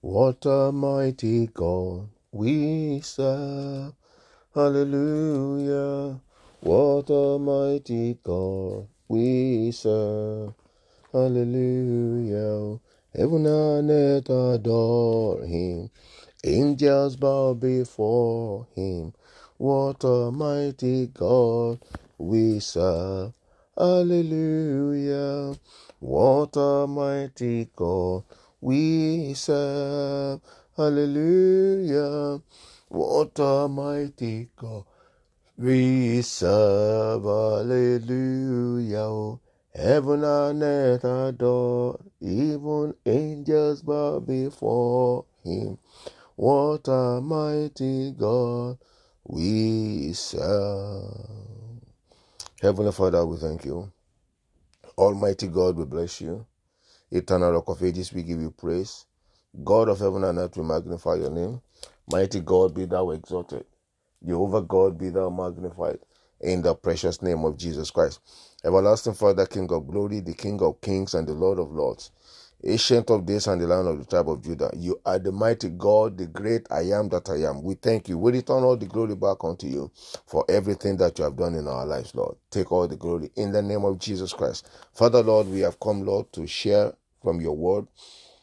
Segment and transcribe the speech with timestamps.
[0.00, 3.94] What a mighty God we serve.
[4.54, 6.20] Hallelujah.
[6.60, 10.54] What a mighty God we serve.
[11.12, 12.80] Hallelujah.
[13.16, 15.90] Heaven and earth adore him.
[16.44, 19.12] Angels bow before him.
[19.58, 21.80] What a mighty God
[22.18, 23.34] we serve.
[23.78, 25.54] Hallelujah.
[26.00, 28.24] What a mighty God
[28.60, 30.40] we serve.
[30.76, 32.40] Hallelujah.
[32.88, 34.84] What a mighty God
[35.56, 37.24] we serve.
[37.24, 38.58] Hallelujah.
[39.74, 45.78] Heaven and earth adore, even angels bow before him.
[46.36, 48.78] What a mighty God
[49.24, 51.82] we serve.
[52.60, 53.92] Heavenly Father, we thank you.
[54.96, 56.44] Almighty God, we bless you.
[57.10, 59.06] Eternal Rock of Ages, we give you praise.
[59.64, 61.60] God of heaven and earth, we magnify your name.
[62.12, 63.64] Mighty God, be thou exalted.
[64.26, 65.98] Jehovah God, be thou magnified.
[66.40, 68.20] In the precious name of Jesus Christ.
[68.64, 72.12] Everlasting Father, King of glory, the King of kings, and the Lord of lords.
[72.64, 74.70] Ancient of days and the Lion of the tribe of Judah.
[74.76, 77.62] You are the mighty God, the great I am that I am.
[77.62, 78.18] We thank you.
[78.18, 79.92] We return all the glory back unto you
[80.26, 82.36] for everything that you have done in our lives, Lord.
[82.50, 84.68] Take all the glory in the name of Jesus Christ.
[84.94, 87.86] Father, Lord, we have come, Lord, to share from your word,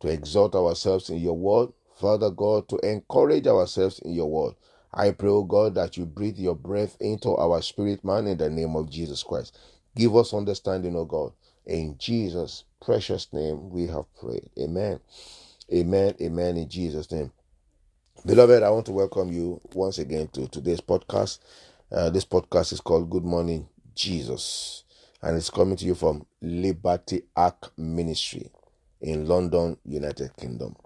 [0.00, 1.70] to exalt ourselves in your word.
[2.00, 4.54] Father God, to encourage ourselves in your word.
[4.94, 8.50] I pray, O God, that you breathe your breath into our spirit, man, in the
[8.50, 9.58] name of Jesus Christ.
[9.96, 11.32] Give us understanding, O God.
[11.66, 14.48] In Jesus' precious name we have prayed.
[14.58, 15.00] Amen.
[15.72, 16.14] Amen.
[16.20, 16.56] Amen.
[16.56, 17.32] In Jesus' name.
[18.24, 21.40] Beloved, I want to welcome you once again to today's podcast.
[21.90, 24.84] Uh, this podcast is called Good Morning Jesus,
[25.22, 28.50] and it's coming to you from Liberty Ark Ministry
[29.00, 30.76] in London, United Kingdom.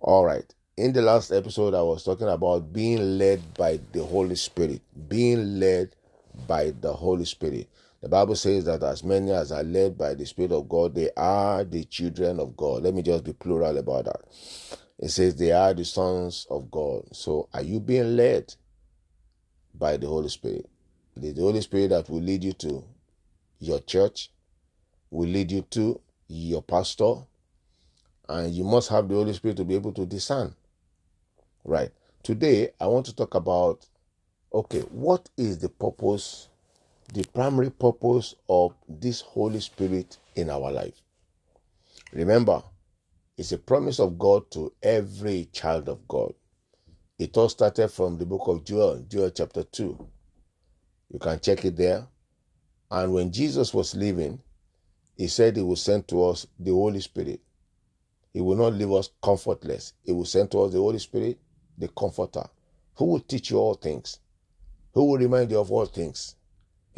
[0.00, 0.52] All right.
[0.76, 4.80] In the last episode, I was talking about being led by the Holy Spirit.
[5.08, 5.94] Being led
[6.46, 7.68] by the Holy Spirit.
[8.00, 11.10] The Bible says that as many as are led by the Spirit of God, they
[11.16, 12.84] are the children of God.
[12.84, 14.20] Let me just be plural about that.
[15.00, 17.04] It says they are the sons of God.
[17.12, 18.54] So are you being led
[19.74, 20.68] by the Holy Spirit?
[21.16, 22.84] It is the Holy Spirit that will lead you to
[23.60, 24.30] your church,
[25.10, 27.14] will lead you to your pastor,
[28.28, 30.54] and you must have the Holy Spirit to be able to discern.
[31.64, 31.90] Right.
[32.22, 33.86] Today, I want to talk about
[34.52, 36.48] okay, what is the purpose,
[37.12, 41.00] the primary purpose of this Holy Spirit in our life?
[42.12, 42.62] Remember,
[43.36, 46.34] it's a promise of God to every child of God.
[47.18, 50.08] It all started from the book of Joel, Joel chapter 2.
[51.10, 52.06] You can check it there.
[52.90, 54.40] And when Jesus was leaving,
[55.16, 57.40] he said he will send to us the Holy Spirit.
[58.32, 59.94] He will not leave us comfortless.
[60.04, 61.38] He will send to us the Holy Spirit
[61.76, 62.44] the Comforter,
[62.94, 64.20] who will teach you all things,
[64.92, 66.36] who will remind you of all things.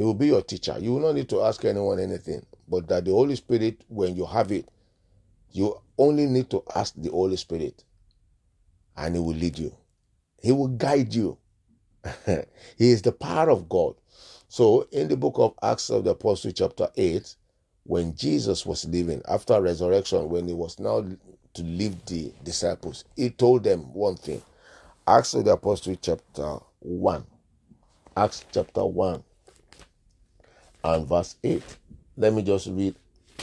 [0.01, 0.79] He will be your teacher.
[0.81, 4.25] You will not need to ask anyone anything, but that the Holy Spirit, when you
[4.25, 4.67] have it,
[5.53, 7.85] you only need to ask the Holy Spirit,
[8.97, 9.77] and He will lead you.
[10.41, 11.37] He will guide you.
[12.25, 13.95] he is the power of God.
[14.49, 17.35] So, in the book of Acts of the Apostle, chapter 8,
[17.85, 21.05] when Jesus was leaving after resurrection, when he was now
[21.53, 24.41] to leave the disciples, he told them one thing
[25.07, 27.27] Acts of the Apostle, chapter 1.
[28.17, 29.25] Acts chapter 1
[30.85, 31.63] and verse 8.
[32.17, 32.95] Let me just read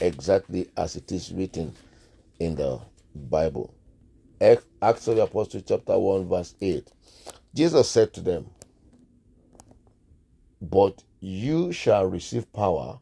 [0.01, 1.75] exactly as it is written
[2.39, 2.79] in the
[3.15, 3.73] Bible.
[4.41, 6.91] Acts of the Apostle, chapter 1, verse 8.
[7.55, 8.49] Jesus said to them,
[10.61, 12.99] But you shall receive power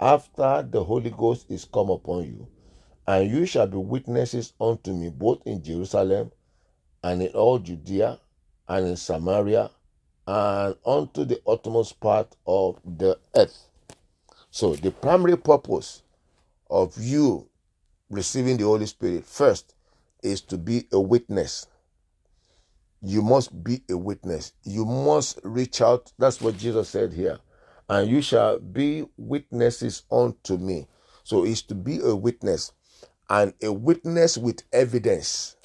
[0.00, 2.48] after the Holy Ghost is come upon you,
[3.06, 6.30] and you shall be witnesses unto me both in Jerusalem
[7.02, 8.20] and in all Judea
[8.68, 9.70] and in Samaria
[10.28, 13.70] Uh, and unto the uttermost part of the earth.
[14.50, 16.02] So, the primary purpose
[16.68, 17.48] of you
[18.10, 19.74] receiving the Holy Spirit first
[20.22, 21.66] is to be a witness.
[23.00, 24.52] You must be a witness.
[24.64, 26.12] You must reach out.
[26.18, 27.38] That's what Jesus said here.
[27.88, 30.88] And you shall be witnesses unto me.
[31.24, 32.72] So, it's to be a witness
[33.30, 35.56] and a witness with evidence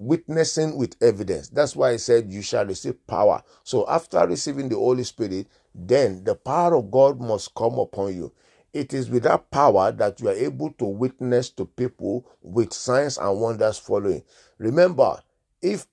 [0.00, 1.50] witnessing with evidence.
[1.50, 3.42] That's why I said you shall receive power.
[3.64, 8.32] So after receiving the Holy Spirit, then the power of God must come upon you.
[8.72, 13.18] It is with that power that you are able to witness to people with signs
[13.18, 14.22] and wonders following.
[14.58, 15.20] Remember,
[15.60, 15.86] if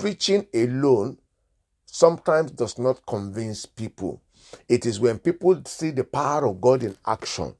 [0.00, 1.18] preaching alone
[1.86, 4.20] sometimes does not convince people,
[4.68, 7.54] it is when people see the power of God in action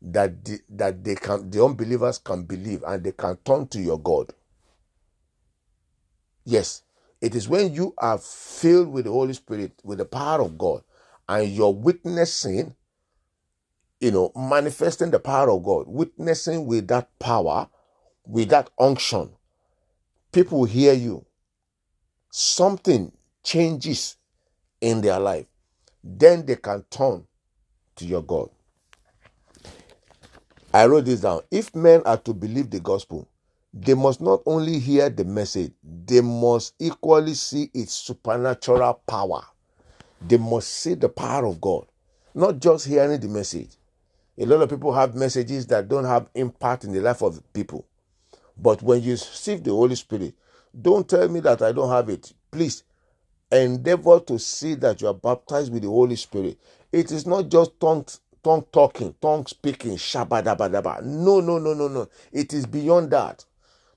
[0.00, 3.98] that the, that they can the unbelievers can believe and they can turn to your
[3.98, 4.32] God.
[6.46, 6.82] Yes,
[7.20, 10.82] it is when you are filled with the Holy Spirit, with the power of God,
[11.28, 12.76] and you're witnessing,
[14.00, 17.68] you know, manifesting the power of God, witnessing with that power,
[18.24, 19.30] with that unction.
[20.30, 21.26] People hear you.
[22.30, 23.10] Something
[23.42, 24.16] changes
[24.80, 25.46] in their life.
[26.04, 27.26] Then they can turn
[27.96, 28.50] to your God.
[30.72, 31.40] I wrote this down.
[31.50, 33.28] If men are to believe the gospel,
[33.72, 39.42] they must not only hear the message, they must equally see its supernatural power.
[40.26, 41.86] They must see the power of God,
[42.34, 43.76] not just hearing the message.
[44.38, 47.86] A lot of people have messages that don't have impact in the life of people.
[48.56, 50.34] But when you receive the Holy Spirit,
[50.80, 52.32] don't tell me that I don't have it.
[52.50, 52.82] Please
[53.50, 56.58] endeavor to see that you are baptized with the Holy Spirit.
[56.92, 58.06] It is not just tongue,
[58.42, 61.02] tongue talking, tongue speaking, shabadabadaba.
[61.02, 62.08] No, no, no, no, no.
[62.32, 63.44] It is beyond that.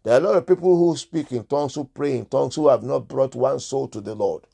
[0.10, 2.68] There are a lot of people who speak in tongues, who pray in tongues, who
[2.68, 4.48] have not brought one soul to the Lord,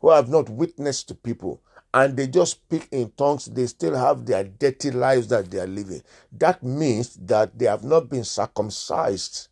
[0.00, 1.60] who have not witnessed to people,
[1.92, 3.44] and they just speak in tongues.
[3.44, 6.00] They still have their dirty lives that they are living.
[6.32, 9.48] That means that they have not been circumcised.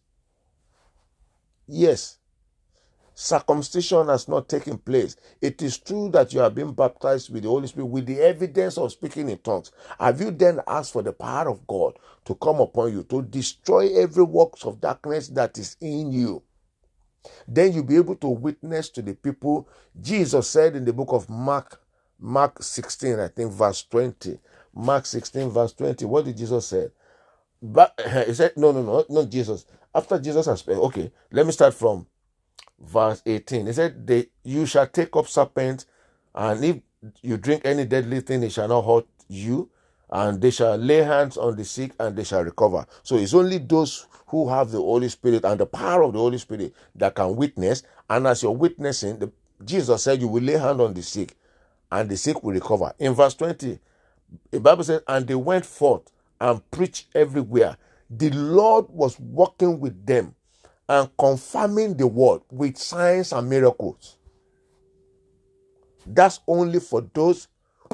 [1.67, 2.17] Yes,
[3.21, 5.15] circumcision has not taken place.
[5.43, 8.79] It is true that you have been baptized with the Holy Spirit with the evidence
[8.79, 9.73] of speaking in tongues.
[9.99, 13.95] Have you then asked for the power of God to come upon you to destroy
[14.01, 16.43] every works of darkness that is in you?
[17.47, 19.69] Then you'll be able to witness to the people.
[20.01, 21.83] Jesus said in the book of Mark,
[22.19, 24.39] Mark 16, I think, verse 20.
[24.75, 26.07] Mark 16, verse 20.
[26.07, 26.89] What did Jesus say?
[27.61, 29.67] But he said, no, no, no, not Jesus.
[29.95, 32.07] After Jesus has okay, let me start from
[32.79, 33.67] verse 18.
[33.67, 35.87] He said, they, You shall take up serpents,
[36.35, 36.77] and if
[37.23, 39.71] you drink any deadly thing, it shall not hurt you,
[40.11, 42.87] and they shall lay hands on the sick, and they shall recover.
[43.03, 46.39] So it's only those who have the Holy Spirit and the power of the Holy
[46.39, 47.83] Spirit that can witness.
[48.09, 49.33] And as you're witnessing, the,
[49.65, 51.37] Jesus said, You will lay hand on the sick,
[51.91, 52.93] and the sick will recover.
[52.99, 53.79] In verse 20,
[54.51, 56.11] the Bible says, And they went forth
[56.41, 57.77] and preached everywhere.
[58.11, 60.35] The Lord was working with them
[60.91, 64.17] and confirming the word with signs and miracles.
[66.05, 67.47] That's only for those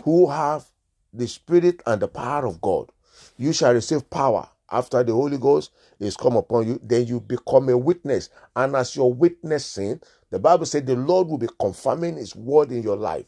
[0.02, 0.64] who have
[1.12, 2.90] the Spirit and the power of God.
[3.36, 6.80] You shall receive power after the Holy Ghost is come upon you.
[6.82, 8.30] Then you become a witness.
[8.56, 10.00] And as you're witnessing,
[10.30, 13.26] the Bible said the Lord will be confirming His word in your life.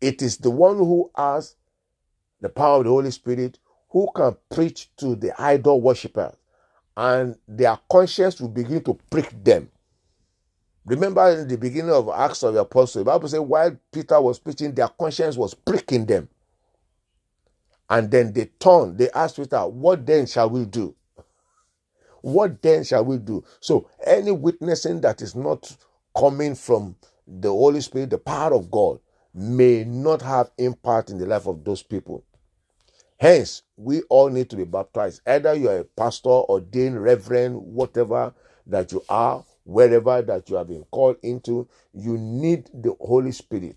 [0.00, 1.56] It is the one who has
[2.40, 6.36] the power of the Holy Spirit who can preach to the idol worshippers
[6.96, 9.70] and their conscience will begin to prick them.
[10.86, 14.38] Remember in the beginning of Acts of the Apostles, the Bible says while Peter was
[14.38, 16.28] preaching, their conscience was pricking them.
[17.90, 20.94] And then they turned, they asked Peter, What then shall we do?
[22.22, 23.44] What then shall we do?
[23.60, 25.76] So, any witnessing that is not
[26.18, 26.96] coming from
[27.26, 29.00] the Holy Spirit, the power of God,
[29.34, 32.24] may not have impact in the life of those people.
[33.18, 35.22] Hence, we all need to be baptized.
[35.26, 38.34] Either you are a pastor, ordained, reverend, whatever
[38.66, 43.76] that you are, wherever that you have been called into, you need the Holy Spirit.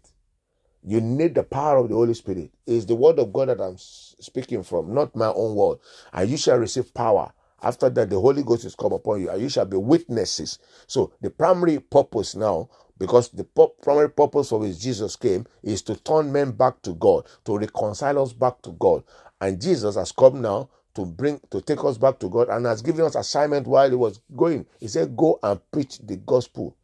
[0.84, 2.52] You need the power of the Holy Spirit.
[2.66, 5.80] It's the word of God that I'm speaking from, not my own word.
[6.14, 7.32] And you shall receive power.
[7.62, 10.60] After that, the Holy Ghost is come upon you, and you shall be witnesses.
[10.88, 12.70] So, the primary purpose now
[13.00, 13.46] because the
[13.82, 18.22] primary purpose of which Jesus came is to turn men back to God, to reconcile
[18.22, 19.04] us back to God.
[19.42, 22.82] And Jesus has come now to bring to take us back to God and has
[22.82, 24.66] given us assignment while he was going.
[24.80, 26.76] He said, Go and preach the gospel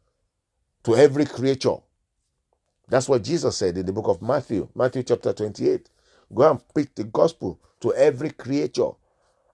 [0.84, 1.76] to every creature.
[2.88, 5.90] That's what Jesus said in the book of Matthew, Matthew chapter 28.
[6.34, 8.90] Go and preach the gospel to every creature.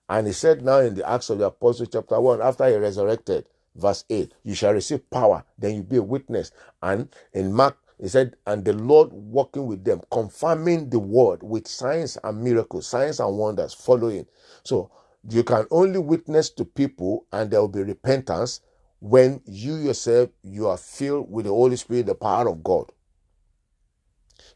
[0.09, 3.47] And he said now in the Acts of the Apostles, chapter 1, after he resurrected,
[3.75, 6.50] verse 8, you shall receive power, then you be a witness.
[6.82, 11.68] And in Mark he said, and the Lord working with them, confirming the word with
[11.68, 14.26] signs and miracles, signs and wonders following.
[14.64, 14.90] So
[15.30, 18.61] you can only witness to people and there will be repentance
[18.99, 22.90] when you yourself you are filled with the Holy Spirit, the power of God.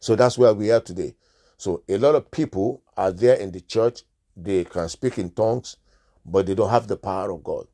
[0.00, 1.14] So that's where we are today.
[1.56, 4.02] So a lot of people are there in the church,
[4.36, 5.76] they can speak in tongues,
[6.24, 7.68] but they don't have the power of God.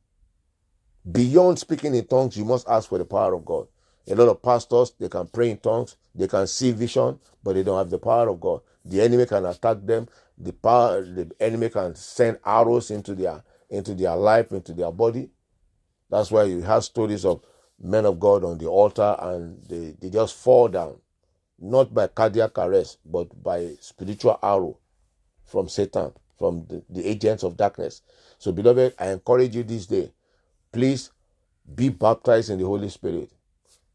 [1.11, 3.67] Beyond speaking in tongues, you must ask for the power of God.
[4.09, 7.63] A lot of pastors, they can pray in tongues, they can see vision, but they
[7.63, 8.61] don't have the power of God.
[8.85, 10.07] The enemy can attack them.
[10.37, 15.29] The power, the enemy can send arrows into their into their life, into their body.
[16.09, 17.41] That's why you have stories of
[17.81, 20.99] men of God on the altar and they, they just fall down,
[21.59, 24.77] not by cardiac arrest, but by spiritual arrow
[25.45, 28.01] from Satan, from the, the agents of darkness.
[28.37, 30.11] So, beloved, I encourage you this day,
[30.71, 31.11] please
[31.73, 33.31] be baptized in the Holy Spirit.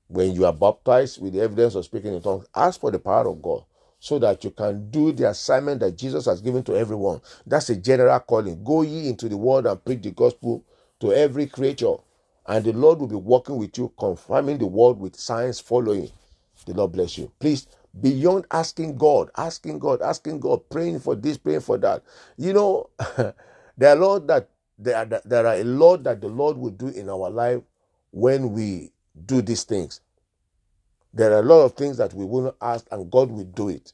[0.08, 3.28] When you are baptized with the evidence of speaking in tongues, ask for the power
[3.28, 3.64] of God
[4.00, 7.20] so that you can do the assignment that Jesus has given to everyone.
[7.46, 8.62] That's a general calling.
[8.64, 10.64] Go ye into the world and preach the gospel
[11.00, 11.94] to every creature,
[12.46, 16.10] and the Lord will be working with you, confirming the word with signs following.
[16.66, 17.30] The Lord bless you.
[17.38, 17.66] Please,
[18.00, 22.02] beyond asking God, asking God, asking God, praying for this, praying for that.
[22.36, 22.90] You know,
[23.76, 24.48] there are a lot that
[24.78, 27.62] there are, there are a lot that the Lord will do in our life
[28.12, 28.92] when we
[29.26, 30.00] do these things.
[31.14, 33.68] There are a lot of things that we will not ask, and God will do
[33.68, 33.92] it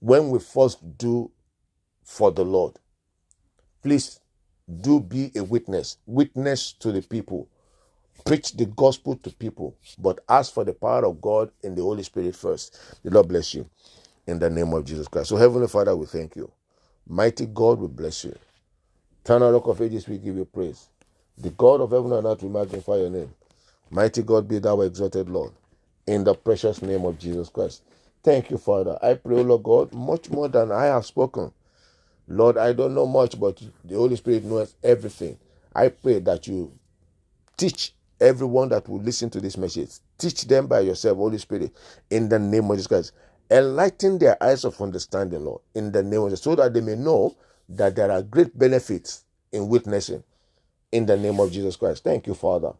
[0.00, 1.30] when we first do
[2.04, 2.78] for the Lord.
[3.82, 4.20] Please
[4.82, 7.48] do be a witness, witness to the people,
[8.24, 12.02] preach the gospel to people, but ask for the power of God in the Holy
[12.02, 12.78] Spirit first.
[13.04, 13.68] The Lord bless you
[14.26, 15.30] in the name of Jesus Christ.
[15.30, 16.50] So, Heavenly Father, we thank you.
[17.08, 18.36] Mighty God, we bless you.
[19.24, 20.88] Eternal Rock of Ages, we give you praise.
[21.38, 23.32] The God of heaven and earth, we magnify your name.
[23.94, 25.52] Mighty God, be thou exalted, Lord,
[26.08, 27.84] in the precious name of Jesus Christ.
[28.24, 28.98] Thank you, Father.
[29.00, 31.52] I pray, Lord God, much more than I have spoken.
[32.26, 35.38] Lord, I don't know much, but the Holy Spirit knows everything.
[35.76, 36.72] I pray that you
[37.56, 39.90] teach everyone that will listen to this message.
[40.18, 41.70] Teach them by yourself, Holy Spirit,
[42.10, 43.12] in the name of Jesus Christ.
[43.48, 46.96] Enlighten their eyes of understanding, Lord, in the name of Jesus, so that they may
[46.96, 47.36] know
[47.68, 50.24] that there are great benefits in witnessing,
[50.90, 52.02] in the name of Jesus Christ.
[52.02, 52.72] Thank you, Father.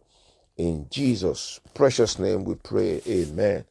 [0.56, 3.02] In Jesus' precious name we pray.
[3.08, 3.64] Amen.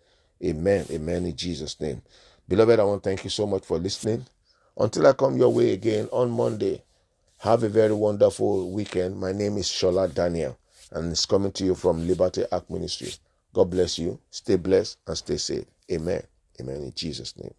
[0.44, 0.86] Amen.
[0.92, 1.26] Amen.
[1.26, 2.02] In Jesus' name.
[2.48, 4.26] Beloved, I want to thank you so much for listening.
[4.78, 6.84] Until I come your way again on Monday,
[7.40, 9.20] have a very wonderful weekend.
[9.20, 10.58] My name is Shola Daniel,
[10.92, 13.14] and it's coming to you from Liberty Act Ministry.
[13.54, 14.20] God bless you.
[14.32, 15.66] Stay blessed and stay safe.
[15.92, 16.24] Amen.
[16.62, 16.78] Amen.
[16.78, 17.54] In Jesus' name.